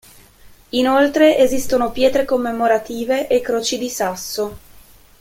Inoltre 0.69 1.37
esistono 1.37 1.91
pietre 1.91 2.25
commemorative 2.25 3.27
e 3.27 3.39
croci 3.39 3.77
di 3.77 3.87
sasso. 3.87 4.57